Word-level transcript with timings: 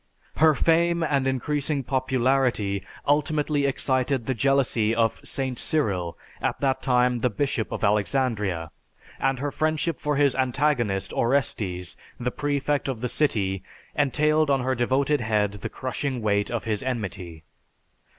Her 0.37 0.55
fame 0.55 1.03
and 1.03 1.27
increasing 1.27 1.83
popularity 1.83 2.83
ultimately 3.07 3.67
excited 3.67 4.25
the 4.25 4.33
jealousy 4.33 4.95
of 4.95 5.21
St. 5.23 5.59
Cyril, 5.59 6.17
at 6.41 6.59
that 6.59 6.81
time 6.81 7.19
the 7.19 7.29
Bishop 7.29 7.71
of 7.71 7.83
Alexandria, 7.83 8.71
and 9.19 9.37
her 9.37 9.51
friendship 9.51 9.99
for 9.99 10.15
his 10.15 10.33
antagonist, 10.33 11.13
Orestes, 11.13 11.97
the 12.19 12.31
prefect 12.31 12.87
of 12.87 13.01
the 13.01 13.09
city, 13.09 13.61
entailed 13.93 14.49
on 14.49 14.61
her 14.61 14.73
devoted 14.73 15.21
head 15.21 15.51
the 15.51 15.69
crushing 15.69 16.23
weight 16.23 16.49
of 16.49 16.63
his 16.63 16.81
enmity. 16.81 17.43